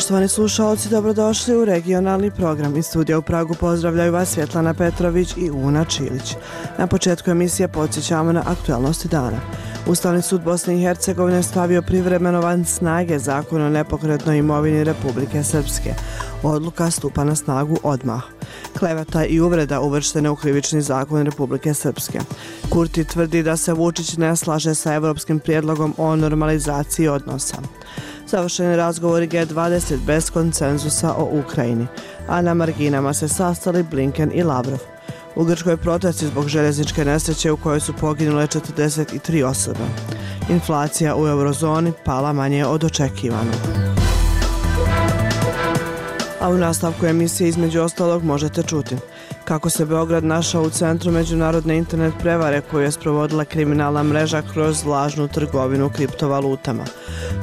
[0.00, 2.76] Poštovani slušalci, dobrodošli u regionalni program.
[2.76, 6.36] Iz studija u Pragu pozdravljaju vas Svjetlana Petrović i Una Čilić.
[6.78, 9.36] Na početku emisije podsjećamo na aktualnosti dana.
[9.86, 15.94] Ustavni sud Bosne i Hercegovine stavio privremeno van snage zakon o nepokretnoj imovini Republike Srpske.
[16.42, 18.22] Odluka stupa na snagu odmah.
[18.78, 22.20] Kleveta i uvreda uvrštene u krivični zakon Republike Srpske.
[22.70, 27.56] Kurti tvrdi da se Vučić ne slaže sa evropskim prijedlogom o normalizaciji odnosa.
[28.30, 31.86] Završeni razgovori G20 bez koncenzusa o Ukrajini,
[32.28, 34.78] a na marginama se sastali Blinken i Lavrov.
[35.36, 39.80] U Grčkoj protesti zbog željezničke nesreće u kojoj su poginule 43 osobe.
[40.48, 43.60] Inflacija u eurozoni pala manje od očekivanog.
[46.40, 48.96] A u nastavku emisije između ostalog možete čuti
[49.50, 54.84] kako se Beograd našao u centru međunarodne internet prevare koju je sprovodila kriminalna mreža kroz
[54.84, 56.84] lažnu trgovinu kriptovalutama.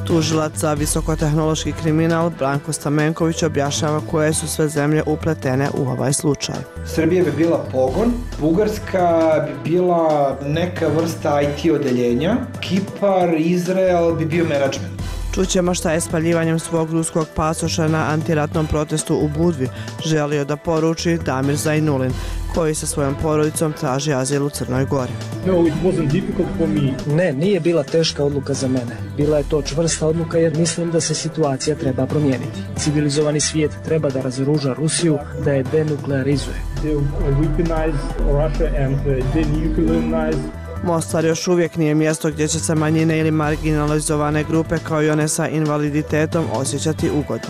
[0.06, 6.56] Tužilac za visokotehnološki kriminal Branko Stamenković objašnjava koje su sve zemlje upletene u ovaj slučaj.
[6.86, 14.46] Srbija bi bila pogon, Bugarska bi bila neka vrsta IT odeljenja, Kipar, Izrael bi bio
[14.46, 14.97] menadžment.
[15.38, 19.68] Čućemo šta je spaljivanjem svog ruskog pasoša na antiratnom protestu u Budvi
[20.06, 22.12] želio da poruči Damir Zajnulin,
[22.56, 25.12] koji sa svojom porodicom traži azil u Crnoj Gori.
[25.46, 27.16] No, it wasn't difficult for me.
[27.16, 28.98] Ne, nije bila teška odluka za mene.
[29.18, 32.60] Bila je to čvrsta odluka jer mislim da se situacija treba promijeniti.
[32.78, 36.58] Civilizovani svijet treba da razoruža Rusiju, da je denuklearizuje.
[40.84, 45.28] Mostar još uvijek nije mjesto gdje će se manjine ili marginalizovane grupe kao i one
[45.28, 47.50] sa invaliditetom osjećati ugodno.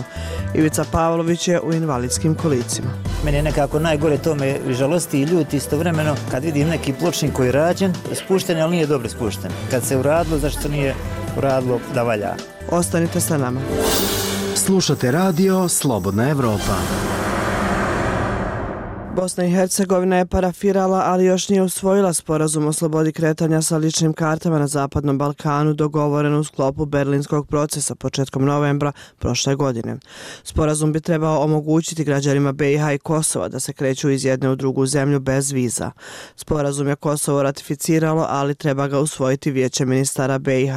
[0.54, 2.88] Ivica Pavlović je u invalidskim kolicima.
[3.24, 7.48] Meni je nekako najgore to me žalosti i ljuti istovremeno kad vidim neki pločnik koji
[7.48, 9.50] je rađen, spušten, ali nije dobro spušten.
[9.70, 10.94] Kad se uradilo, zašto nije
[11.36, 12.34] uradilo da valja?
[12.70, 13.60] Ostanite sa nama.
[14.54, 16.76] Slušate radio Slobodna Evropa.
[19.20, 24.12] Bosna i Hercegovina je parafirala, ali još nije usvojila sporazum o slobodi kretanja sa ličnim
[24.12, 29.96] kartama na Zapadnom Balkanu dogovoren u sklopu berlinskog procesa početkom novembra prošle godine.
[30.44, 34.86] Sporazum bi trebao omogućiti građanima BiH i Kosova da se kreću iz jedne u drugu
[34.86, 35.90] zemlju bez viza.
[36.36, 40.76] Sporazum je Kosovo ratificiralo, ali treba ga usvojiti vijeće ministara BiH.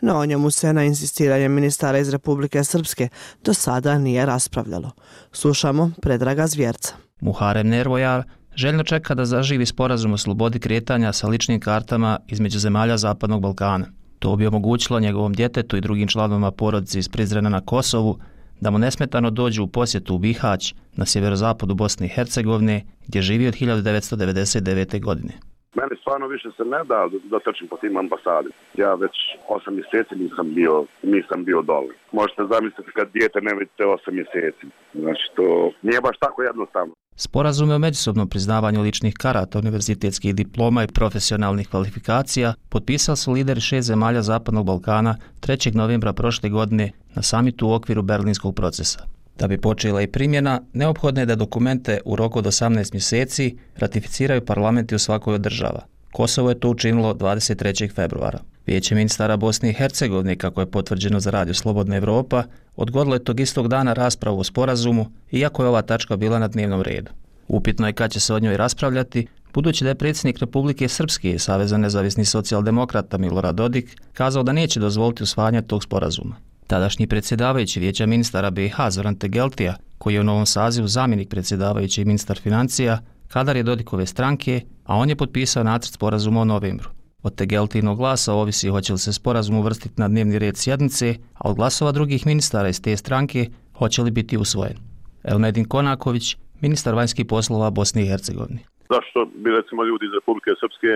[0.00, 3.08] No o njemu se na insistiranje ministara iz Republike Srpske
[3.44, 4.90] do sada nije raspravljalo.
[5.32, 7.11] Slušamo Predraga Zvjerca.
[7.22, 8.22] Muharem Nervojar
[8.54, 13.86] željno čeka da zaživi sporazum o slobodi kretanja sa ličnim kartama između zemalja Zapadnog Balkana.
[14.18, 18.18] To bi omogućilo njegovom djetetu i drugim članovima porodice iz Prizrena na Kosovu
[18.60, 23.46] da mu nesmetano dođu u posjetu u Bihać na sjeverozapadu Bosne i Hercegovine gdje živi
[23.48, 25.00] od 1999.
[25.00, 25.32] godine.
[25.78, 26.98] Meni stvarno više se ne da
[27.32, 28.50] da trčim po tim ambasadi.
[28.82, 29.16] Ja već
[29.48, 31.94] osam mjeseci nisam bio, nisam bio dole.
[32.12, 34.66] Možete zamisliti kad dijete ne vidite osam mjeseci.
[35.02, 36.94] Znači to nije baš tako jednostavno.
[37.16, 43.86] Sporazume o međusobnom priznavanju ličnih karata, univerzitetskih diploma i profesionalnih kvalifikacija potpisali su lideri šest
[43.86, 45.76] zemalja Zapadnog Balkana 3.
[45.76, 49.21] novembra prošle godine na samitu u okviru berlinskog procesa.
[49.38, 54.44] Da bi počela i primjena, neophodno je da dokumente u roku od 18 mjeseci ratificiraju
[54.44, 55.86] parlamenti u svakoj od država.
[56.12, 57.94] Kosovo je to učinilo 23.
[57.94, 58.38] februara.
[58.66, 62.44] Vijeće ministara Bosne i Hercegovine, kako je potvrđeno za radio Slobodna Evropa,
[62.76, 66.82] odgodilo je tog istog dana raspravu o sporazumu, iako je ova tačka bila na dnevnom
[66.82, 67.10] redu.
[67.48, 71.38] Upitno je kad će se od njoj raspravljati, budući da je predsjednik Republike Srpske i
[71.38, 76.36] Saveza nezavisnih socijaldemokrata Milorad Dodik kazao da neće dozvoliti usvajanje tog sporazuma.
[76.72, 82.04] Tadašnji predsjedavajući vijeća ministara BiH Zoran Tegeltija, koji je u novom sazivu zamjenik predsjedavajući i
[82.04, 82.98] ministar financija,
[83.32, 86.88] kadar je Dodikove stranke, a on je potpisao nacrt sporazuma u novembru.
[87.22, 91.56] Od Tegeltinog glasa ovisi hoće li se sporazum uvrstiti na dnevni red sjednice, a od
[91.56, 93.46] glasova drugih ministara iz te stranke
[93.78, 94.76] hoće li biti usvojen.
[95.24, 98.60] Elmedin Konaković, ministar vanjskih poslova Bosne i Hercegovine.
[98.94, 100.92] Zašto bi recimo ljudi iz Republike Srpske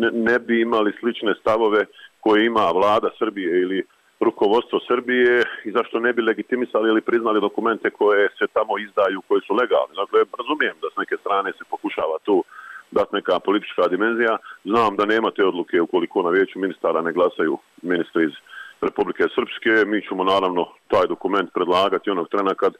[0.00, 1.80] ne, ne bi imali slične stavove
[2.20, 3.82] koje ima vlada Srbije ili
[4.28, 5.34] rukovodstvo Srbije
[5.68, 9.94] i zašto ne bi legitimisali ili priznali dokumente koje se tamo izdaju, koji su legalni.
[10.02, 12.36] Dakle, razumijem da s neke strane se pokušava tu
[12.98, 14.34] dati neka politička dimenzija.
[14.72, 18.34] Znam da nema te odluke ukoliko na vijeću ministara ne glasaju ministri iz
[18.86, 19.72] Republike Srpske.
[19.90, 22.72] Mi ćemo naravno taj dokument predlagati onog trena kad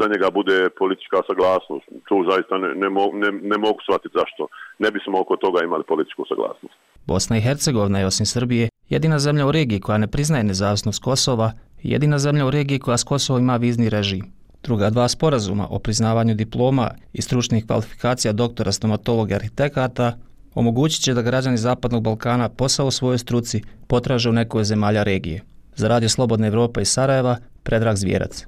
[0.00, 1.86] za njega bude politička saglasnost.
[2.08, 2.88] Tu zaista ne, ne,
[3.22, 4.42] ne, ne mogu shvatiti zašto
[4.78, 6.78] ne bismo oko toga imali političku saglasnost.
[7.06, 11.52] Bosna i Hercegovina je osim Srbije jedina zemlja u regiji koja ne priznaje nezavisnost Kosova
[11.82, 14.32] jedina zemlja u regiji koja s Kosovom ima vizni režim.
[14.62, 20.18] Druga dva sporazuma o priznavanju diploma i stručnih kvalifikacija doktora stomatologa i arhitekata
[20.54, 25.42] omogućit će da građani Zapadnog Balkana posao u svojoj struci potraže u nekoj zemalja regije.
[25.76, 28.46] Za Radio Slobodna Evropa iz Sarajeva, Predrag Zvijerac.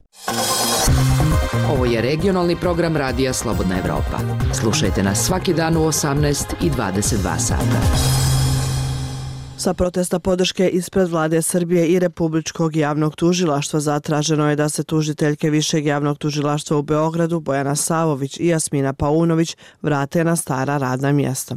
[1.73, 4.19] Ovo je regionalni program Radija Slobodna Evropa.
[4.61, 8.30] Slušajte nas svaki dan u 18 i 22 sata.
[9.61, 15.51] Sa protesta podrške ispred vlade Srbije i Republičkog javnog tužilaštva zatraženo je da se tužiteljke
[15.51, 21.57] Višeg javnog tužilaštva u Beogradu Bojana Savović i Jasmina Paunović vrate na stara radna mjesta.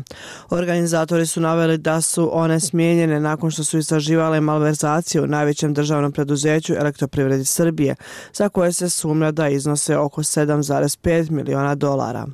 [0.50, 6.12] Organizatori su naveli da su one smijenjene nakon što su istraživale malverzacije u najvećem državnom
[6.12, 7.96] preduzeću Elektroprivredi Srbije,
[8.34, 12.28] za koje se sumnja da iznose oko 7,5 miliona dolara.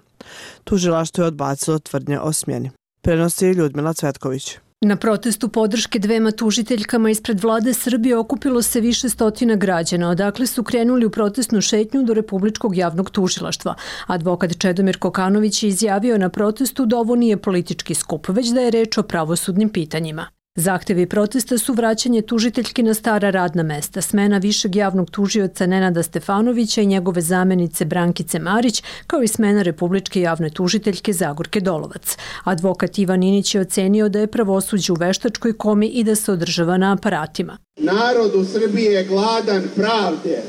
[0.63, 2.72] Tužilaštvo je odbacilo tvrdnje o smjeni.
[3.01, 4.57] Prenosi Ljudmila Cvetković.
[4.86, 10.64] Na protestu podrške dvema tužiteljkama ispred vlade Srbije okupilo se više stotina građana, odakle su
[10.64, 13.76] krenuli u protestnu šetnju do Republičkog javnog tužilaštva.
[14.08, 18.72] Advokat Čedomir Kokanović je izjavio na protestu da ovo nije politički skup, već da je
[18.72, 20.38] reč o pravosudnim pitanjima.
[20.60, 26.82] Zahtevi protesta su vraćanje tužiteljki na stara radna mesta, smena višeg javnog tužioca Nenada Stefanovića
[26.82, 32.18] i njegove zamenice Brankice Marić, kao i smena republičke javne tužiteljke Zagorke Dolovac.
[32.44, 36.78] Advokat Ivan Inić je ocenio da je pravosuđe u veštačkoj komi i da se održava
[36.78, 37.58] na aparatima.
[37.78, 40.42] Narod u Srbiji je gladan pravde.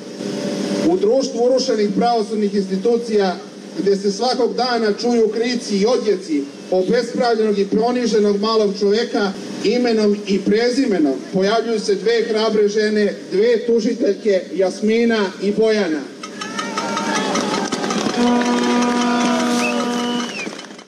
[0.89, 3.37] U društvu urušenih pravosudnih institucija
[3.79, 9.33] gde se svakog dana čuju krici i odjeci obespravljenog i proniženog malog čoveka
[9.65, 16.01] imenom i prezimenom pojavljuju se dve hrabre žene, dve tužiteljke Jasmina i Bojana.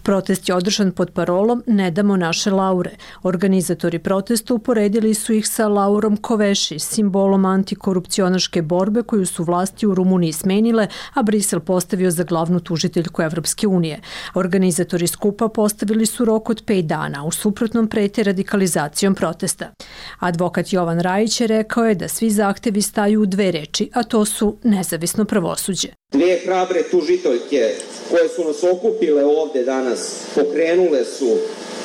[0.03, 2.91] Protest je održan pod parolom Ne damo naše laure.
[3.23, 9.95] Organizatori protesta uporedili su ih sa laurom Koveši, simbolom antikorupcionaške borbe koju su vlasti u
[9.95, 14.01] Rumuniji smenile, a Brisel postavio za glavnu tužiteljku Evropske unije.
[14.35, 19.71] Organizatori skupa postavili su rok od 5 dana, u suprotnom prete radikalizacijom protesta.
[20.19, 24.25] Advokat Jovan Rajić je rekao je da svi zahtevi staju u dve reči, a to
[24.25, 26.02] su nezavisno pravosuđe.
[26.13, 27.75] Dve hrabre tužiteljke
[28.11, 31.37] koje su nas okupile ovde danas pokrenule su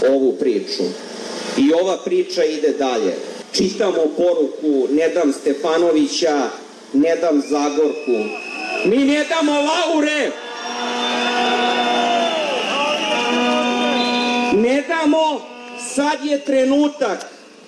[0.10, 0.84] ovu priču.
[1.58, 3.14] I ova priča ide dalje.
[3.52, 6.50] Čitamo poruku Ne dam Stefanovića,
[6.94, 8.18] ne dam Zagorku.
[8.86, 10.32] Mi ne damo Laure!
[14.54, 15.42] Ne damo,
[15.96, 17.26] sad je trenutak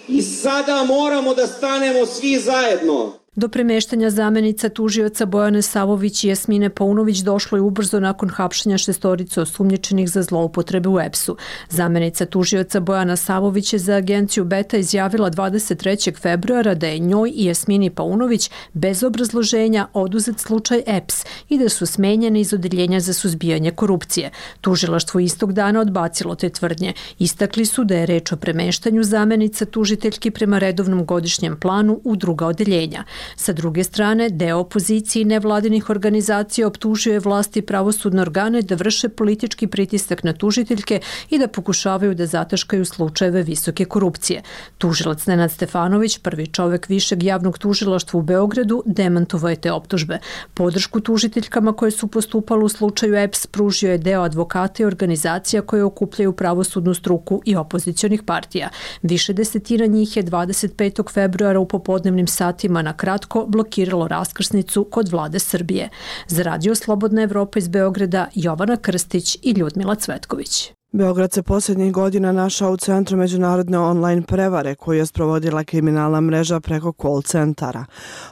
[0.08, 3.19] i sada moramo da stanemo svi zajedno.
[3.40, 9.42] Do premeštanja zamenica tužioca Bojane Savović i Jasmine Paunović došlo je ubrzo nakon hapšenja šestorice
[9.42, 11.38] osumnječenih za zloupotrebe u EPS-u.
[11.70, 16.20] Zamenica tužioca Bojana Savović je za agenciju Beta izjavila 23.
[16.22, 21.86] februara da je njoj i Jasmini Paunović bez obrazloženja oduzet slučaj EPS i da su
[21.86, 24.32] smenjene iz odeljenja za suzbijanje korupcije.
[24.62, 26.94] Tužilaštvo istog dana odbacilo te tvrdnje.
[27.20, 32.46] Istakli su da je reč o premeštanju zamenica tužiteljki prema redovnom godišnjem planu u druga
[32.46, 33.04] odeljenja.
[33.36, 39.10] Sa druge strane, deo opozicije i nevladinih organizacija optužuje je vlasti pravosudne organe da vrše
[39.10, 41.00] politički pritisak na tužiteljke
[41.30, 44.42] i da pokušavaju da zataškaju slučajeve visoke korupcije.
[44.78, 50.20] Tužilac Nenad Stefanović, prvi čovek višeg javnog tužilaštva u Beogradu, demantovao je te optužbe.
[50.54, 55.84] Podršku tužiteljkama koje su postupale u slučaju EPS pružio je deo advokata i organizacija koje
[55.84, 58.70] okupljaju pravosudnu struku i opozicionih partija.
[59.02, 61.12] Više desetina njih je 25.
[61.14, 65.90] februara u popodnevnim satima na kratko kratko blokiralo raskrsnicu kod vlade Srbije.
[66.28, 70.72] Za radio Slobodna Evropa iz Beograda Jovana Krstić i Ljudmila Cvetković.
[70.92, 76.60] Beograd se posljednjih godina našao u centru međunarodne online prevare koju je sprovodila kriminalna mreža
[76.60, 77.86] preko call centara.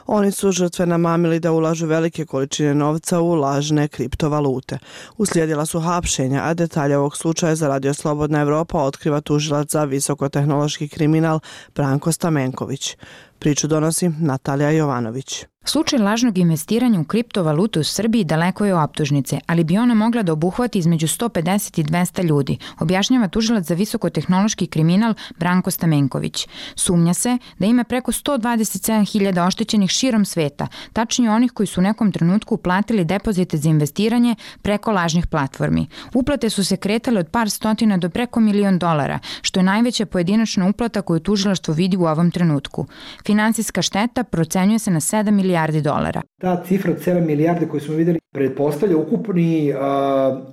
[0.06, 4.78] Oni su žrtve namamili da ulažu velike količine novca u lažne kriptovalute.
[5.16, 10.88] Uslijedila su hapšenja, a detalje ovog slučaja za Radio Slobodna Evropa otkriva tužilac za visokotehnološki
[10.88, 11.40] kriminal
[11.74, 12.96] Branko Stamenković.
[13.38, 15.44] Priču donosi Natalija Jovanović.
[15.68, 20.32] Slučaj lažnog investiranja u kriptovalutu u Srbiji daleko je optužnice, ali bi ona mogla da
[20.32, 26.48] obuhvati između 150 i 200 ljudi, objašnjava tužilac za visokotehnološki kriminal Branko Stamenković.
[26.74, 32.12] Sumnja se da ima preko 127.000 oštećenih širom sveta, tačnije onih koji su u nekom
[32.12, 35.86] trenutku uplatili depozite za investiranje preko lažnih platformi.
[36.14, 40.68] Uplate su se kretale od par stotina do preko milion dolara, što je najveća pojedinačna
[40.68, 42.86] uplata koju tužilaštvo vidi u ovom trenutku.
[43.26, 46.22] Finansijska šteta procenjuje se na 7 milijardi dolara.
[46.40, 49.78] Ta cifra od 7 milijarde koju smo videli pretpostavlja ukupni uh,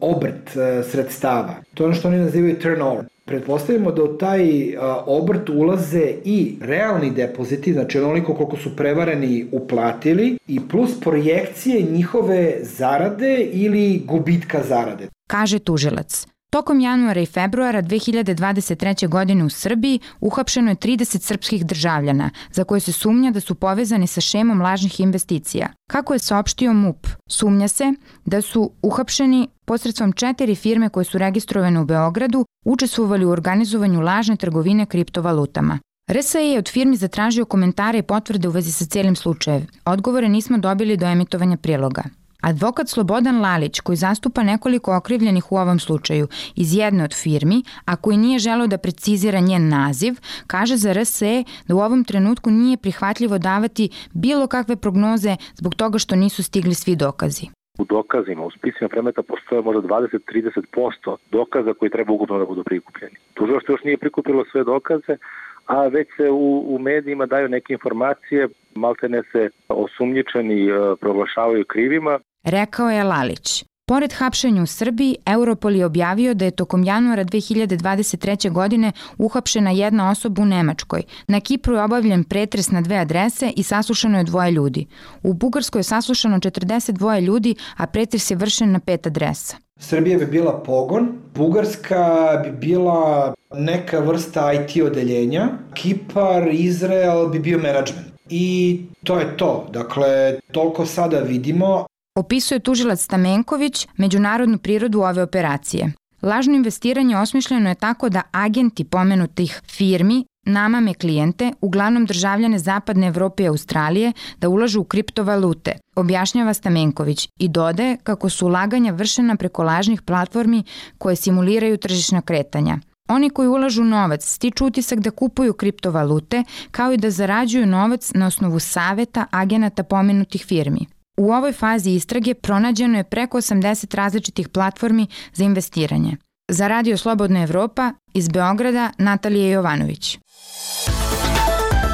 [0.02, 1.56] obrt uh, sredstava.
[1.74, 3.06] To je ono što oni nazivaju turnover.
[3.26, 9.46] Pretpostavljamo da u taj uh, obrt ulaze i realni depoziti, znači onoliko koliko su prevareni
[9.52, 15.08] uplatili i plus projekcije njihove zarade ili gubitka zarade.
[15.28, 16.28] Kaže tužilac.
[16.50, 19.08] Tokom januara i februara 2023.
[19.08, 24.08] godine u Srbiji uhapšeno je 30 srpskih državljana za koje se sumnja da su povezani
[24.08, 25.68] sa šemom lažnih investicija.
[25.90, 27.94] Kako je saopštio MUP, sumnja se
[28.26, 34.36] da su uhapšeni posredstvom četiri firme koje su registrovane u Beogradu učestvovali u organizovanju lažne
[34.36, 35.80] trgovine kriptovalutama.
[36.12, 39.68] RSA je od firmi zatražio komentare i potvrde u vezi sa cijelim slučajem.
[39.86, 42.04] Odgovore nismo dobili do emitovanja priloga.
[42.52, 47.96] Advokat Slobodan Lalić, koji zastupa nekoliko okrivljenih u ovom slučaju iz jedne od firmi, a
[47.96, 50.14] koji nije želeo da precizira njen naziv,
[50.48, 55.98] kaže za RSE da u ovom trenutku nije prihvatljivo davati bilo kakve prognoze zbog toga
[55.98, 57.46] što nisu stigli svi dokazi.
[57.78, 63.16] U dokazima, u spisima predmeta postoje možda 20-30% dokaza koji treba ukupno da budu prikupljeni.
[63.34, 65.18] Tužilaštvo još nije prikupilo sve dokaze,
[65.66, 72.20] a već se u, u medijima daju neke informacije, maltene se osumnjičeni e, proglašavaju krivima.
[72.46, 73.64] Rekao je Lalić.
[73.88, 78.52] Pored hapšenja u Srbiji, Europol je objavio da je tokom januara 2023.
[78.52, 81.04] godine uhapšena jedna osoba u Nemačkoj.
[81.28, 84.86] Na Kipru je obavljen pretres na dve adrese i saslušano je dvoje ljudi.
[85.24, 89.58] U Bugarskoj je saslušano 42 ljudi, a pretres je vršen na pet adresa.
[89.80, 97.58] Srbija bi bila pogon, Bugarska bi bila neka vrsta IT odeljenja, Kipar, Izrael bi bio
[97.58, 98.08] menadžment.
[98.30, 99.68] I to je to.
[99.74, 101.86] Dakle, toliko sada vidimo.
[102.20, 105.94] Opisuje tužilac Stamenković međunarodnu prirodu ove operacije.
[106.22, 113.44] Lažno investiranje osmišljeno je tako da agenti pomenutih firmi namame klijente, uglavnom državljane Zapadne Evrope
[113.44, 119.64] i Australije, da ulažu u kriptovalute, objašnjava Stamenković i dodaje kako su ulaganja vršena preko
[119.64, 120.64] lažnih platformi
[120.98, 122.78] koje simuliraju tržišna kretanja.
[123.10, 128.28] Oni koji ulažu novac stiču utisak da kupuju kriptovalute kao i da zarađuju novac na
[128.28, 130.95] osnovu saveta agenata pomenutih firmi.
[131.18, 136.18] U ovoj fazi istrage pronađeno je preko 80 različitih platformi za investiranje.
[136.48, 140.20] Za Radio Slobodna Evropa iz Beograda Natalija Jovanović.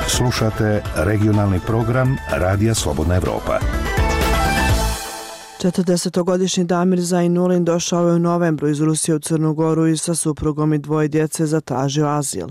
[0.07, 3.59] Slušate regionalni program Radija Slobodna Evropa.
[5.61, 10.73] 40-godišnji Damir Zainulin došao je u novembru iz Rusije u Crnu Goru i sa suprugom
[10.73, 12.47] i dvoje djece zatražio azil.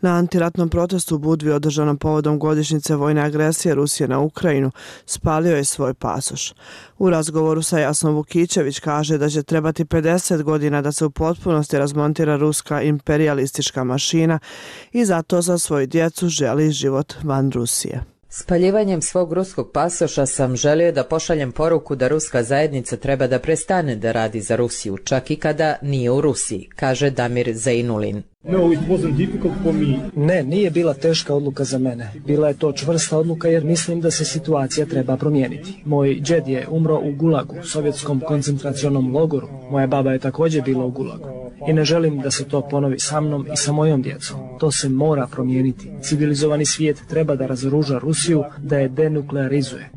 [0.00, 4.70] Na antiratnom protestu u Budvi održanom povodom godišnjice vojne agresije Rusije na Ukrajinu
[5.06, 6.54] spalio je svoj pasoš.
[6.98, 11.78] U razgovoru sa Jasnom Vukićević kaže da će trebati 50 godina da se u potpunosti
[11.78, 14.38] razmontira ruska imperialistička mašina
[14.92, 18.11] i zato za svoju djecu želi život van Rusije.
[18.34, 23.96] Spaljivanjem svog ruskog pasoša sam želio da pošaljem poruku da ruska zajednica treba da prestane
[23.96, 28.22] da radi za Rusiju, čak i kada nije u Rusiji, kaže Damir Zainulin.
[28.44, 29.98] No, it wasn't difficult for me.
[30.16, 32.12] Ne, nije bila teška odluka za mene.
[32.26, 35.82] Bila je to čvrsta odluka jer mislim da se situacija treba promijeniti.
[35.84, 39.48] Moj džed je umro u Gulagu, sovjetskom koncentracionom logoru.
[39.70, 43.20] Moja baba je također bila u Gulagu i ne želim da se to ponovi sa
[43.20, 44.36] mnom i sa mojom djecom.
[44.60, 45.90] To se mora promijeniti.
[46.02, 49.90] Civilizovani svijet treba da razoruža Rusiju, da je denuklearizuje.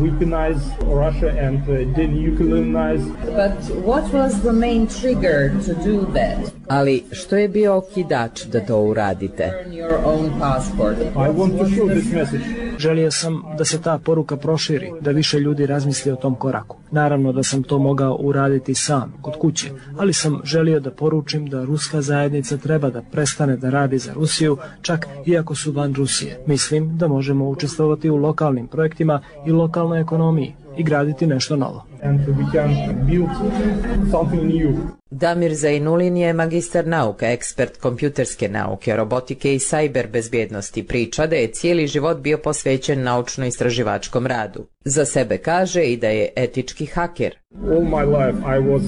[0.00, 3.04] weaponize Russia and uh, denuclearize.
[3.24, 6.52] But what was the main trigger to do that?
[6.68, 9.52] Ali što je bio okidač da to uradite?
[9.70, 10.98] Your own passport.
[11.00, 12.44] I want to show this message.
[12.78, 16.76] Želio sam da se ta poruka proširi, da više ljudi razmisli o tom koraku.
[16.90, 21.64] Naravno da sam to mogao uraditi sam, kod kuće, ali sam želio da poručim da
[21.64, 26.40] ruska zajednica treba da prestane da radi za Rusiju, čak iako su van Rusije.
[26.46, 31.84] Mislim da možemo učestvovati u lokalnim projektima i lokalnoj ekonomiji i graditi nešto novo.
[35.16, 40.86] Damir Zainulin je magistar nauka, ekspert kompjuterske nauke, robotike i sajber bezbjednosti.
[40.86, 44.66] Priča da je cijeli život bio posvećen naučno-istraživačkom radu.
[44.86, 47.34] Za sebe kaže i da je etički haker.
[47.54, 48.82] All my life I was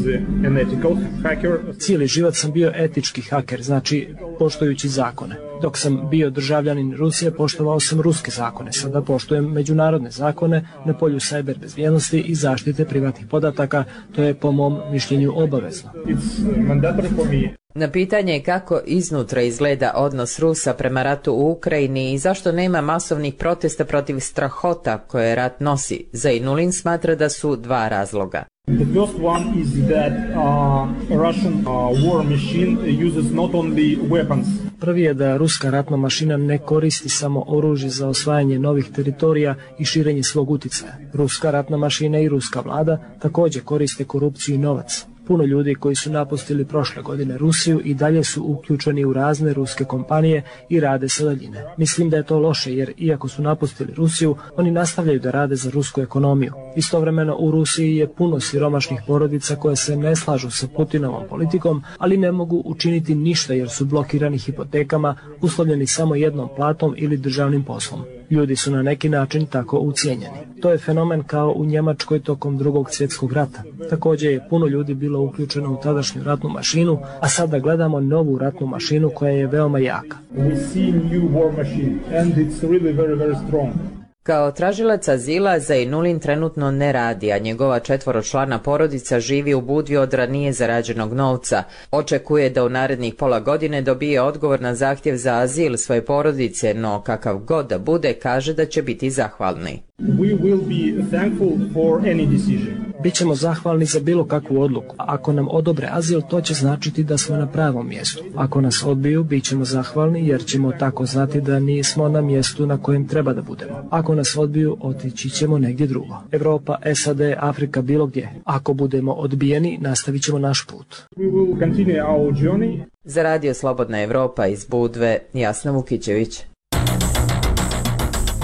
[0.47, 1.59] an ethical hacker.
[1.79, 5.37] Cijeli život sam bio etički haker, znači poštujući zakone.
[5.63, 8.73] Dok sam bio državljanin Rusije, poštovao sam ruske zakone.
[8.73, 13.85] Sada poštujem međunarodne zakone na polju sajber bezbjednosti i zaštite privatnih podataka.
[14.15, 15.91] To je po mom mišljenju obavezno.
[16.07, 17.66] It's mandatory for me.
[17.79, 23.35] Na pitanje kako iznutra izgleda odnos Rusa prema ratu u Ukrajini i zašto nema masovnih
[23.35, 28.45] protesta protiv strahota koje rat nosi, Zainulin smatra da su dva razloga.
[28.67, 31.67] The first one is that uh, Russian uh,
[32.05, 34.47] war machine uses not only weapons.
[34.81, 39.85] Prvi je da ruska ratna mašina ne koristi samo oružje za osvajanje novih teritorija i
[39.85, 40.97] širenje svog uticaja.
[41.13, 45.07] Ruska ratna mašina i ruska vlada također koriste korupciju i novac.
[45.27, 49.85] Puno ljudi koji su napustili prošle godine Rusiju i dalje su uključeni u razne ruske
[49.85, 51.65] kompanije i rade sa daljine.
[51.77, 55.71] Mislim da je to loše jer iako su napustili Rusiju, oni nastavljaju da rade za
[55.71, 56.53] rusku ekonomiju.
[56.77, 62.17] Istovremeno u Rusiji je puno siromašnih porodica koje se ne slažu sa Putinovom politikom, ali
[62.17, 68.05] ne mogu učiniti ništa jer su blokirani hipotekama, uslovljeni samo jednom platom ili državnim poslom.
[68.31, 70.37] Ljudi su na neki način tako ucijenjeni.
[70.61, 73.63] To je fenomen kao u Njemačkoj tokom drugog svjetskog rata.
[73.91, 78.67] Takođe je puno ljudi bilo uključeno u tadašnju ratnu mašinu, a sada gledamo novu ratnu
[78.67, 80.17] mašinu koja je veoma jaka.
[80.37, 83.96] We see new war machine and it's really very, very strong.
[84.27, 90.15] Kao tražilac azila Zainulin trenutno ne radi, a njegova četvoročlana porodica živi u budvi od
[90.15, 91.63] ranije zarađenog novca.
[91.91, 97.03] Očekuje da u narednih pola godine dobije odgovor na zahtjev za azil svoje porodice, no
[97.03, 99.83] kakav god da bude, kaže da će biti zahvalni.
[99.99, 102.87] We will be thankful for any decision.
[103.03, 104.95] Bićemo zahvalni za bilo kakvu odluku.
[104.99, 108.25] Ako nam odobre azil, to će značiti da smo na pravom mjestu.
[108.35, 112.83] Ako nas odbiju, bit ćemo zahvalni jer ćemo tako znati da nismo na mjestu na
[112.83, 113.89] kojem treba da budemo.
[113.91, 116.17] Ako nas odbiju, otići ćemo negdje drugo.
[116.33, 118.29] Evropa, SAD, Afrika, bilo gdje.
[118.45, 120.87] Ako budemo odbijeni, nastavit ćemo naš put.
[121.17, 122.81] We will continue our journey.
[123.05, 126.43] Za radio Slobodna Evropa iz Budve, Jasna Vukićević.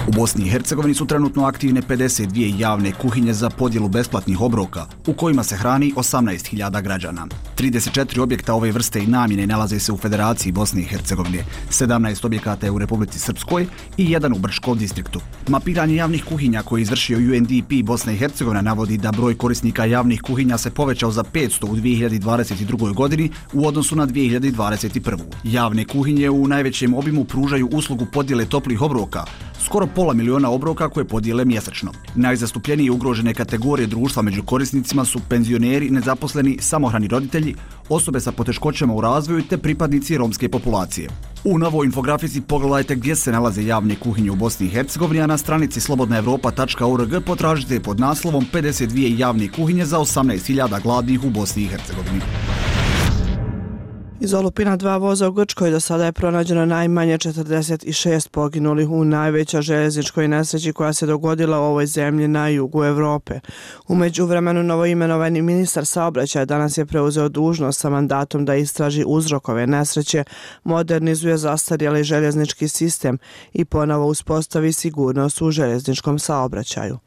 [0.07, 5.13] U Bosni i Hercegovini su trenutno aktivne 52 javne kuhinje za podjelu besplatnih obroka, u
[5.13, 7.27] kojima se hrani 18.000 građana.
[7.57, 12.65] 34 objekta ove vrste i namjene nalaze se u Federaciji Bosne i Hercegovine, 17 objekata
[12.65, 13.67] je u Republici Srpskoj
[13.97, 15.21] i jedan u Brškom distriktu.
[15.47, 20.21] Mapiranje javnih kuhinja koje je izvršio UNDP Bosna i Hercegovina navodi da broj korisnika javnih
[20.21, 22.93] kuhinja se povećao za 500 u 2022.
[22.93, 25.19] godini u odnosu na 2021.
[25.43, 29.25] Javne kuhinje u najvećem obimu pružaju uslugu podjele toplih obroka,
[29.63, 31.91] skoro pola miliona obroka koje podijele mjesečno.
[32.15, 37.55] Najzastupljenije ugrožene kategorije društva među korisnicima su penzioneri, nezaposleni, samohrani roditelji,
[37.89, 41.09] osobe sa poteškoćama u razvoju te pripadnici romske populacije.
[41.43, 45.37] U novoj infografici pogledajte gdje se nalaze javne kuhinje u Bosni i Hercegovini, a na
[45.37, 52.21] stranici slobodnaevropa.org potražite pod naslovom 52 javne kuhinje za 18.000 gladnih u Bosni i Hercegovini.
[54.23, 59.61] Iz olupina dva voza u Grčkoj do sada je pronađeno najmanje 46 poginulih u najveća
[59.61, 63.39] željezničkoj nesreći koja se dogodila u ovoj zemlji na jugu Evrope.
[63.87, 70.23] Umeđu vremenu novoimenovani ministar saobraćaja danas je preuzeo dužnost sa mandatom da istraži uzrokove nesreće,
[70.63, 73.17] modernizuje zastarjeli željeznički sistem
[73.53, 76.97] i ponovo uspostavi sigurnost u željezničkom saobraćaju.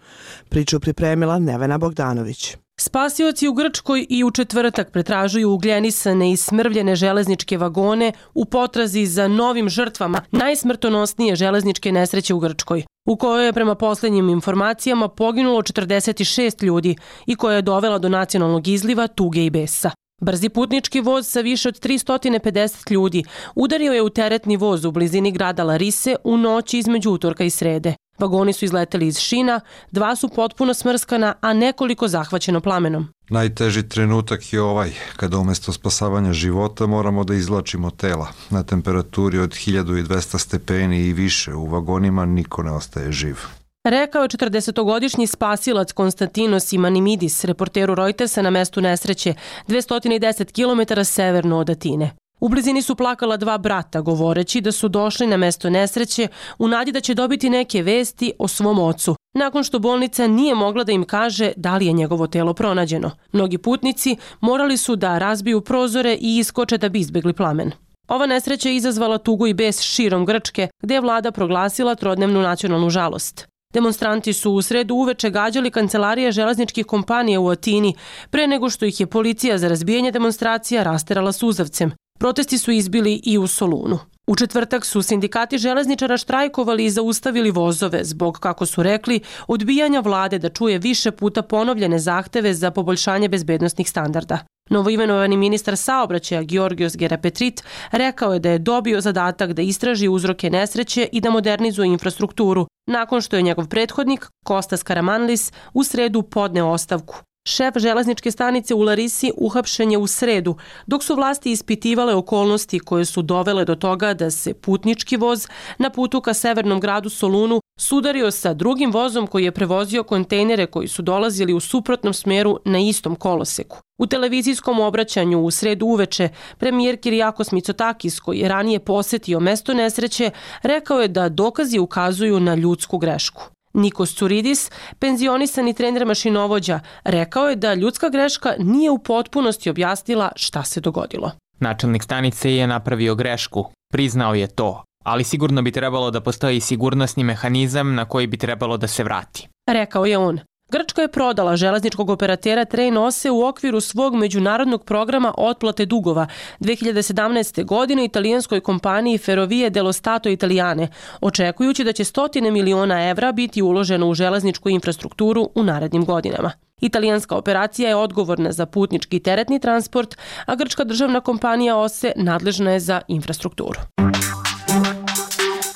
[0.48, 2.56] Priču pripremila Nevena Bogdanović.
[2.80, 9.28] Spasioci u Grčkoj i u četvrtak pretražuju ugljenisane i smrvljene železničke vagone u potrazi za
[9.28, 16.62] novim žrtvama najsmrtonosnije železničke nesreće u Grčkoj, u kojoj je prema poslednjim informacijama poginulo 46
[16.62, 19.90] ljudi i koja je dovela do nacionalnog izliva tuge i besa.
[20.20, 25.32] Brzi putnički voz sa više od 350 ljudi udario je u teretni voz u blizini
[25.32, 27.94] grada Larise u noći između utorka i srede.
[28.18, 33.08] Vagoni su izleteli iz šina, dva su potpuno smrskana, a nekoliko zahvaćeno plamenom.
[33.30, 38.28] Najteži trenutak je ovaj, kada umesto spasavanja života moramo da izlačimo tela.
[38.50, 43.36] Na temperaturi od 1200 stepeni i više u vagonima niko ne ostaje živ.
[43.84, 49.34] Rekao je 40-godišnji spasilac Konstantinos Imanimidis, reporteru Reutersa na mestu nesreće,
[49.68, 52.16] 210 km severno od Atine.
[52.40, 56.92] U blizini su plakala dva brata, govoreći da su došli na mesto nesreće u nadi
[56.92, 61.04] da će dobiti neke vesti o svom ocu, nakon što bolnica nije mogla da im
[61.04, 63.10] kaže da li je njegovo telo pronađeno.
[63.32, 67.72] Mnogi putnici morali su da razbiju prozore i iskoče da bi izbegli plamen.
[68.08, 72.90] Ova nesreća je izazvala tugu i bes širom Grčke, gde je vlada proglasila trodnevnu nacionalnu
[72.90, 73.48] žalost.
[73.74, 77.94] Demonstranti su u sredu uveče gađali kancelarije železničkih kompanija u Atini
[78.30, 81.92] pre nego što ih je policija za razbijanje demonstracija rasterala suzavcem.
[82.18, 83.98] Protesti su izbili i u Solunu.
[84.26, 90.38] U četvrtak su sindikati železničara štrajkovali i zaustavili vozove zbog, kako su rekli, odbijanja vlade
[90.38, 94.38] da čuje više puta ponovljene zahteve za poboljšanje bezbednostnih standarda.
[94.70, 101.08] Novoimenovani ministar saobraćaja Georgios Gerapetrit rekao je da je dobio zadatak da istraži uzroke nesreće
[101.12, 107.22] i da modernizuje infrastrukturu, nakon što je njegov prethodnik, Kostas Karamanlis, u sredu podneo ostavku.
[107.48, 110.56] Šef železničke stanice u Larisi uhapšen je u sredu,
[110.86, 115.46] dok su vlasti ispitivale okolnosti koje su dovele do toga da se putnički voz
[115.78, 120.88] na putu ka severnom gradu Solunu sudario sa drugim vozom koji je prevozio kontejnere koji
[120.88, 123.78] su dolazili u suprotnom smeru na istom koloseku.
[123.98, 126.28] U televizijskom obraćanju u sredu uveče
[126.58, 130.30] premijer Kirijakos Mitsotakis, koji je ranije posetio mesto nesreće,
[130.62, 133.55] rekao je da dokazi ukazuju na ljudsku grešku.
[133.76, 140.62] Nikos Curidis, penzionisani trener mašinovođa, rekao je da ljudska greška nije u potpunosti objasnila šta
[140.62, 141.32] se dogodilo.
[141.60, 147.24] Načelnik stanice je napravio grešku, priznao je to, ali sigurno bi trebalo da postoji sigurnosni
[147.24, 149.48] mehanizam na koji bi trebalo da se vrati.
[149.68, 150.40] Rekao je on.
[150.68, 156.26] Grčka je prodala železničkog operatera Train Ose u okviru svog međunarodnog programa otplate dugova
[156.60, 157.64] 2017.
[157.64, 160.88] godine italijanskoj kompaniji Ferrovie dello Stato Italiane,
[161.20, 166.52] očekujući da će stotine miliona evra biti uloženo u železničku infrastrukturu u narednim godinama.
[166.80, 172.72] Italijanska operacija je odgovorna za putnički i teretni transport, a grčka državna kompanija OSE nadležna
[172.72, 173.80] je za infrastrukturu.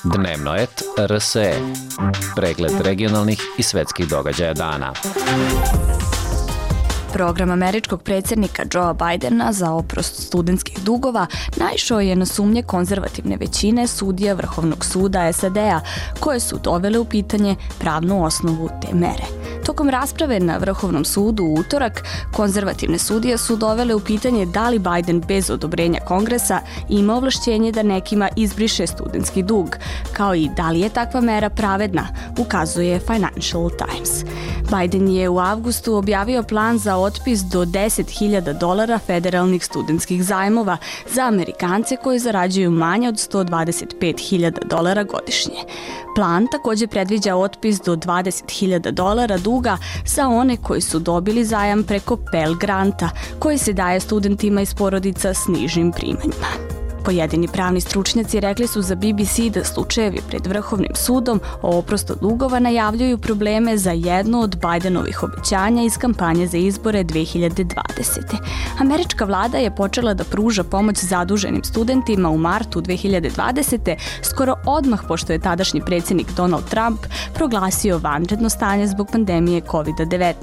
[0.03, 1.53] Dnevno et RSE.
[2.35, 4.93] Pregled regionalnih i svetskih događaja dana.
[7.13, 13.87] Program američkog predsjednika Joea Bidena za oprost studentskih dugova naišao je na sumnje konzervativne većine
[13.87, 15.81] sudija Vrhovnog suda SAD-a
[16.19, 19.40] koje su dovele u pitanje pravnu osnovu te mere.
[19.65, 24.79] Tokom rasprave na Vrhovnom sudu u utorak, konzervativne sudije su dovele u pitanje da li
[24.79, 29.75] Biden bez odobrenja kongresa ima ovlašćenje da nekima izbriše studentski dug,
[30.13, 34.25] kao i da li je takva mera pravedna, ukazuje Financial Times.
[34.79, 40.77] Biden je u avgustu objavio plan za otpis do 10.000 dolara federalnih studentskih zajmova
[41.13, 45.63] za Amerikance koji zarađuju manje od 125.000 dolara godišnje.
[46.15, 52.17] Plan takođe predviđa otpis do 20.000 dolara duga za one koji su dobili zajam preko
[52.31, 56.80] Pell Granta, koji se daje studentima iz porodica s nižim primanjima.
[57.05, 62.59] Pojedini pravni stručnjaci rekli su za BBC da slučajevi pred Vrhovnim sudom o oprosto dugova
[62.59, 67.75] najavljuju probleme za jedno od Bidenovih obećanja iz kampanje za izbore 2020.
[68.79, 73.95] Američka vlada je počela da pruža pomoć zaduženim studentima u martu 2020.
[74.21, 76.99] skoro odmah pošto je tadašnji predsjednik Donald Trump
[77.33, 80.33] proglasio vanredno stanje zbog pandemije COVID-19.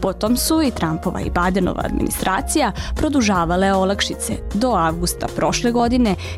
[0.00, 5.77] Potom su i Trumpova i Bidenova administracija produžavale olakšice do avgusta prošle godine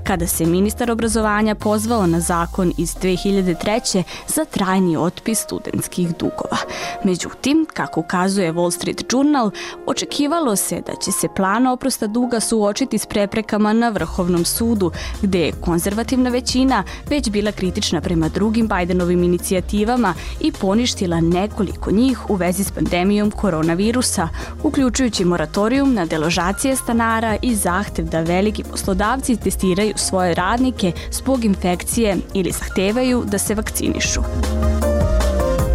[0.04, 4.02] kada se ministar obrazovanja pozvao na zakon iz 2003.
[4.26, 6.56] za trajni otpis studentskih dugova.
[7.04, 9.50] Međutim, kako ukazuje Wall Street Journal,
[9.86, 14.90] očekivalo se da će se plan oprosta duga suočiti s preprekama na Vrhovnom sudu,
[15.22, 22.30] gde je konzervativna većina već bila kritična prema drugim Bidenovim inicijativama i poništila nekoliko njih
[22.30, 24.28] u vezi s pandemijom koronavirusa,
[24.62, 31.44] uključujući moratorijum na deložacije stanara i zahtev da veliki poslodavci poslodavci testiraju svoje radnike zbog
[31.44, 34.20] infekcije ili zahtevaju da se vakcinišu.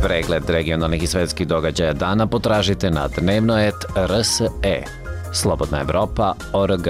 [0.01, 4.83] Pregled regionalnih i svetskih događaja dana potražite na dnevnoet.rse.
[5.33, 6.87] Slobodna Evropa.org.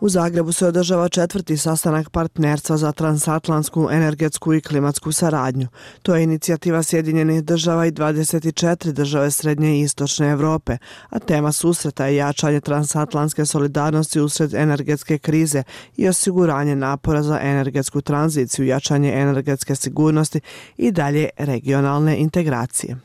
[0.00, 5.68] U Zagrebu se održava četvrti sastanak partnerstva za transatlantsku energetsku i klimatsku saradnju.
[6.02, 10.76] To je inicijativa Sjedinjenih država i 24 države Srednje i Istočne Evrope,
[11.10, 15.62] a tema susreta je jačanje transatlantske solidarnosti usred energetske krize
[15.96, 20.40] i osiguranje napora za energetsku tranziciju, jačanje energetske sigurnosti
[20.76, 22.96] i dalje regionalne integracije.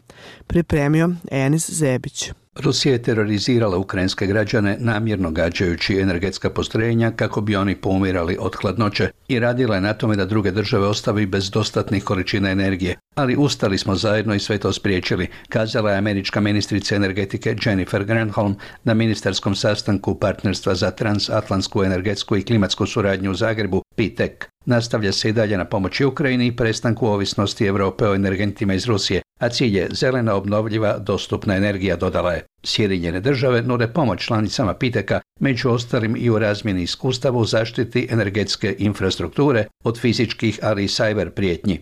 [0.48, 2.32] Pripremio Enis Zebić.
[2.56, 9.10] Rusija je terorizirala ukrajinske građane namjerno gađajući energetska postrojenja kako bi oni pomirali od hladnoće
[9.28, 12.96] i radila je na tome da druge države ostavi bez dostatnih količina energije.
[13.16, 18.56] Ali ustali smo zajedno i sve to spriječili, kazala je američka ministrica energetike Jennifer Granholm
[18.84, 24.55] na ministarskom sastanku partnerstva za transatlantsku energetsku i klimatsku suradnju u Zagrebu, PITEC.
[24.66, 29.22] Nastavlja se i dalje na pomoći Ukrajini i prestanku ovisnosti Evrope o energentima iz Rusije,
[29.40, 32.46] a cilj je zelena obnovljiva dostupna energija, dodala je.
[32.64, 38.76] Sjedinjene države nude pomoć članicama Piteka, među ostalim i u razmjeni iskustava u zaštiti energetske
[38.80, 41.80] infrastrukture od fizičkih, ali i cyber prijetnji.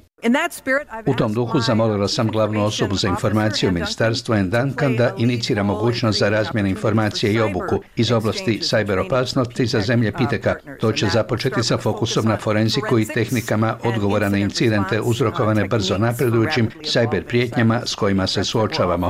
[1.05, 4.49] U tom duhu zamolila sam glavnu osobu za informacije u ministarstvu N.
[4.49, 10.11] Duncan da inicira mogućnost za razmjenu informacije i obuku iz oblasti cyber opasnosti za zemlje
[10.11, 10.55] Piteka.
[10.79, 16.69] To će započeti sa fokusom na forenziku i tehnikama odgovora na incidente uzrokovane brzo napredujućim
[16.81, 19.09] cyber prijetnjama s kojima se suočavamo.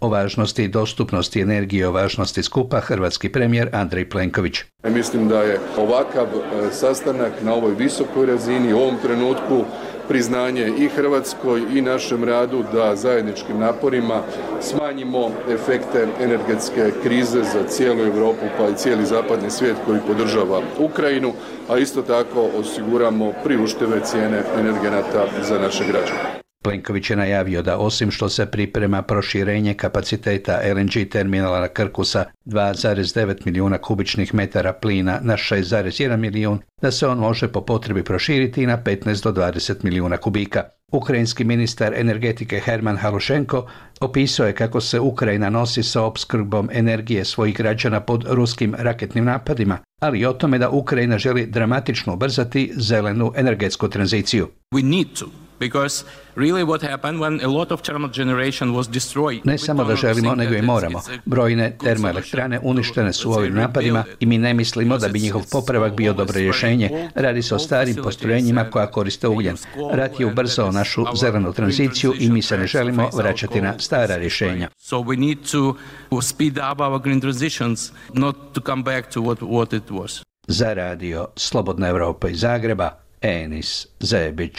[0.00, 4.58] O važnosti i dostupnosti energije o važnosti skupa hrvatski premijer Andrej Plenković.
[4.84, 9.64] Mislim da je ovakav e, sastanak na ovoj visokoj razini u ovom trenutku
[10.10, 14.22] priznanje i Hrvatskoj i našem radu da zajedničkim naporima
[14.60, 21.32] smanjimo efekte energetske krize za cijelu Europu pa i cijeli zapadni svijet koji podržava Ukrajinu,
[21.68, 26.40] a isto tako osiguramo priuštive cijene energenata za naše građane.
[26.64, 32.24] Plenković je najavio da osim što se priprema proširenje kapaciteta LNG terminala na Krku sa
[32.46, 38.66] 2,9 milijuna kubičnih metara plina na 6,1 milijun, da se on može po potrebi proširiti
[38.66, 40.62] na 15 do 20 milijuna kubika.
[40.92, 43.66] Ukrajinski ministar energetike Herman Halušenko
[44.00, 49.78] opisao je kako se Ukrajina nosi sa opskrbom energije svojih građana pod ruskim raketnim napadima,
[50.00, 54.48] ali i o tome da Ukrajina želi dramatično ubrzati zelenu energetsku tranziciju.
[54.74, 56.04] We need to because
[56.36, 59.40] really what happened when a lot of thermal generation was destroyed.
[59.44, 61.02] Ne samo da želimo, nego i moramo.
[61.24, 66.12] Brojne termoelektrane uništene su ovim napadima i mi ne mislimo da bi njihov popravak bio
[66.12, 67.10] dobro rješenje.
[67.14, 69.56] Radi se o starim postrojenjima koja koriste ugljen.
[69.92, 74.68] Rat je ubrzao našu zelenu tranziciju i mi se ne želimo vraćati na stara rješenja.
[74.78, 75.74] So we need to
[76.22, 80.22] speed up our green transitions, not to come back to what, what it was.
[80.46, 84.52] Za radio Slobodna Evropa iz Zagreba, Enis Zebić.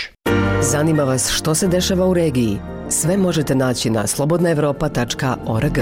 [0.62, 2.60] Zanima vas što se dešava u regiji?
[2.90, 5.78] Sve možete naći na slobodnaevropa.org.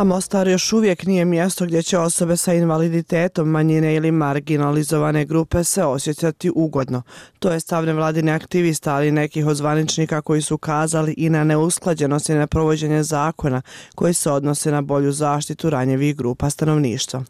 [0.00, 5.64] A Mostar još uvijek nije mjesto gdje će osobe sa invaliditetom, manjine ili marginalizovane grupe
[5.64, 7.02] se osjećati ugodno.
[7.38, 12.28] To je stav nevladine aktivista, ali nekih od zvaničnika koji su kazali i na neusklađenost
[12.28, 13.62] i neprovođenje zakona
[13.94, 17.24] koji se odnose na bolju zaštitu ranjevih grupa stanovništva.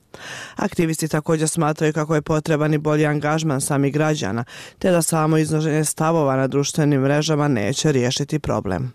[0.57, 4.45] Aktivisti također smatraju kako je potreban i bolji angažman sami građana,
[4.79, 8.93] te da samo iznoženje stavova na društvenim mrežama neće riješiti problem.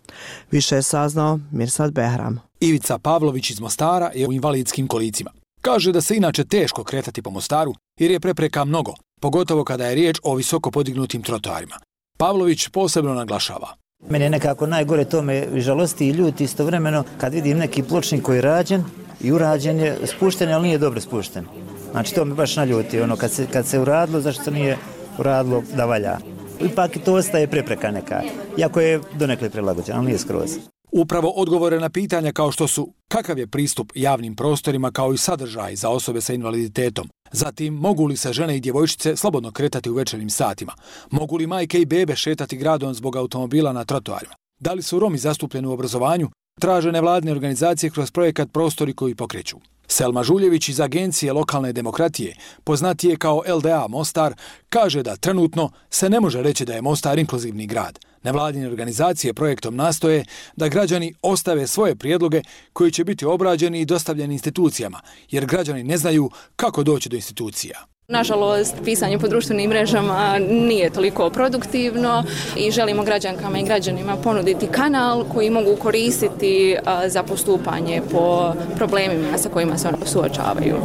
[0.52, 2.55] Više je saznao Mirsad Behram.
[2.66, 5.32] Ivica Pavlović iz Mostara je u invalidskim kolicima.
[5.62, 9.96] Kaže da se inače teško kretati po Mostaru jer je prepreka mnogo, pogotovo kada je
[9.96, 11.76] riječ o visoko podignutim trotoarima.
[12.18, 13.76] Pavlović posebno naglašava.
[14.10, 18.38] Meni je nekako najgore to me žalosti i ljuti istovremeno kad vidim neki pločnik koji
[18.38, 18.84] je rađen
[19.22, 21.46] i urađen je spušten, ali nije dobro spušten.
[21.92, 24.78] Znači to me baš naljuti, ono kad se, kad se uradilo, zašto nije
[25.18, 26.18] uradilo da valja.
[26.62, 28.22] Ipak to ostaje prepreka neka,
[28.58, 30.58] iako je donekle prilagođen, ali nije skroz.
[30.98, 35.76] Upravo odgovore na pitanja kao što su kakav je pristup javnim prostorima kao i sadržaj
[35.76, 40.30] za osobe sa invaliditetom, zatim mogu li se žene i djevojčice slobodno kretati u večernim
[40.30, 40.74] satima,
[41.12, 45.18] mogu li majke i bebe šetati gradom zbog automobila na trotoarima, da li su Romi
[45.18, 46.30] zastupljeni u obrazovanju,
[46.60, 49.58] traže nevladne organizacije kroz projekat Prostori koji pokreću.
[49.88, 54.34] Selma Žuljević iz Agencije lokalne demokratije, poznatije kao LDA Mostar,
[54.70, 58.00] kaže da trenutno se ne može reći da je Mostar inkluzivni grad.
[58.26, 62.42] Nevladine organizacije projektom nastoje da građani ostave svoje prijedloge
[62.74, 67.86] koji će biti obrađeni i dostavljeni institucijama, jer građani ne znaju kako doći do institucija.
[68.08, 72.24] Nažalost, pisanje po društvenim mrežama nije toliko produktivno
[72.58, 79.50] i želimo građankama i građanima ponuditi kanal koji mogu koristiti za postupanje po problemima sa
[79.50, 80.78] kojima se suočavaju.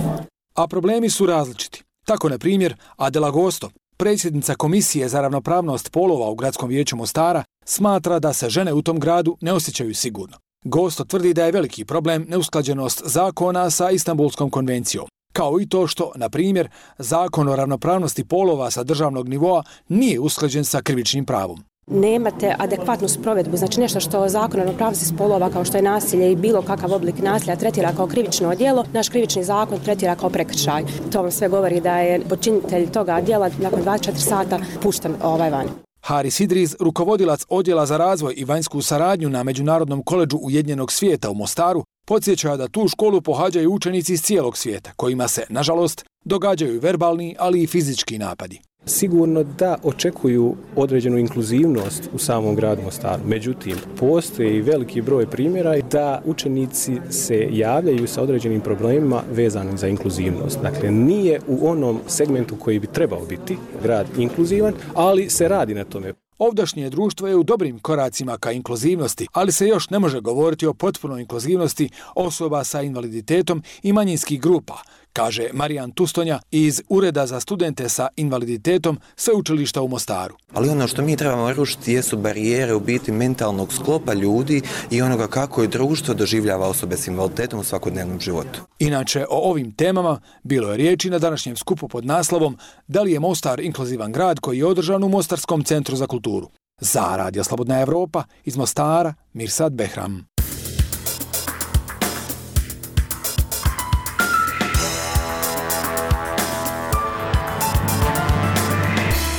[0.54, 1.82] A problemi su različiti.
[2.04, 3.70] Tako, na primjer, Adela Gosto,
[4.00, 9.00] predsjednica Komisije za ravnopravnost polova u Gradskom vijeću Mostara, smatra da se žene u tom
[9.00, 10.36] gradu ne osjećaju sigurno.
[10.64, 16.12] Gosto tvrdi da je veliki problem neusklađenost zakona sa Istanbulskom konvencijom kao i to što,
[16.16, 22.54] na primjer, zakon o ravnopravnosti polova sa državnog nivoa nije usklađen sa krivičnim pravom nemate
[22.58, 26.62] adekvatnu sprovedbu, znači nešto što zakon o ravnopravnosti spolova kao što je nasilje i bilo
[26.62, 30.84] kakav oblik nasilja tretira kao krivično djelo, naš krivični zakon tretira kao prekršaj.
[31.12, 35.66] To vam sve govori da je počinitelj toga djela nakon 24 sata pušten ovaj van.
[36.02, 41.34] Haris Idriz, rukovodilac odjela za razvoj i vanjsku saradnju na Međunarodnom koleđu Ujedinjenog svijeta u
[41.34, 47.36] Mostaru, podsjeća da tu školu pohađaju učenici iz cijelog svijeta, kojima se, nažalost, događaju verbalni,
[47.38, 48.60] ali i fizički napadi.
[48.86, 53.22] Sigurno da očekuju određenu inkluzivnost u samom gradu Mostaru.
[53.26, 60.58] Međutim, postoji veliki broj primjera da učenici se javljaju sa određenim problemima vezanim za inkluzivnost.
[60.62, 65.84] Dakle, nije u onom segmentu koji bi trebao biti grad inkluzivan, ali se radi na
[65.84, 66.14] tome.
[66.38, 70.74] Ovdašnje društvo je u dobrim koracima ka inkluzivnosti, ali se još ne može govoriti o
[70.74, 77.88] potpunoj inkluzivnosti osoba sa invaliditetom i manjinskih grupa, kaže Marijan Tustonja iz Ureda za studente
[77.88, 80.34] sa invaliditetom Sveučilišta u Mostaru.
[80.52, 85.26] Ali ono što mi trebamo rušiti jesu barijere u biti mentalnog sklopa ljudi i onoga
[85.26, 88.60] kako je društvo doživljava osobe s invaliditetom u svakodnevnom životu.
[88.78, 93.20] Inače, o ovim temama bilo je riječi na današnjem skupu pod naslovom Da li je
[93.20, 96.50] Mostar inkluzivan grad koji je održan u Mostarskom centru za kulturu.
[96.80, 100.29] Za Radio Slobodna Evropa iz Mostara, Mirsad Behram.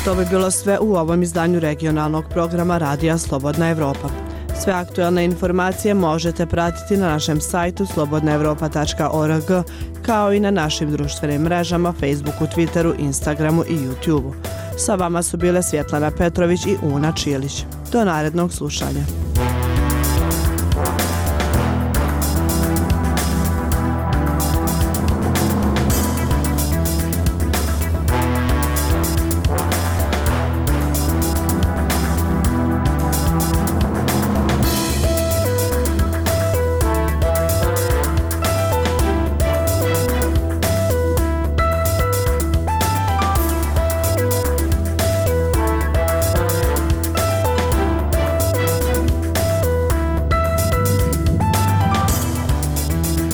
[0.06, 4.10] To bi bilo sve u ovom izdanju regionalnog programa Radija Slobodna Evropa.
[4.64, 9.66] Sve aktualne informacije možete pratiti na našem sajtu slobodnaevropa.org
[10.06, 14.34] kao i na našim društvenim mrežama Facebooku, Twitteru, Instagramu i YouTubeu.
[14.78, 17.64] Sa vama su bile Svjetlana Petrović i Una Čilić.
[17.92, 19.31] Do narednog slušanja.